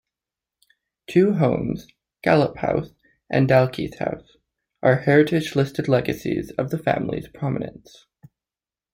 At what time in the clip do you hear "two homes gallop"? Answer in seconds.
1.05-2.57